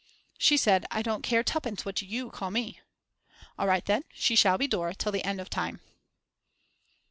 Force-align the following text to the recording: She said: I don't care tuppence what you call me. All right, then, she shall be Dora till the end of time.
She 0.39 0.57
said: 0.57 0.87
I 0.89 1.03
don't 1.03 1.21
care 1.21 1.43
tuppence 1.43 1.85
what 1.85 2.01
you 2.01 2.31
call 2.31 2.49
me. 2.49 2.79
All 3.59 3.67
right, 3.67 3.85
then, 3.85 4.03
she 4.15 4.35
shall 4.35 4.57
be 4.57 4.65
Dora 4.65 4.95
till 4.95 5.11
the 5.11 5.23
end 5.23 5.39
of 5.39 5.47
time. 5.47 5.79